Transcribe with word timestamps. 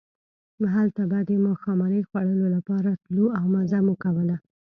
هلته 0.73 1.01
به 1.11 1.19
د 1.29 1.31
ماښامنۍ 1.45 2.01
خوړلو 2.09 2.47
لپاره 2.55 2.89
تلو 3.03 3.25
او 3.37 3.43
مزه 3.53 3.79
مو 3.85 3.93
کوله. 4.03 4.35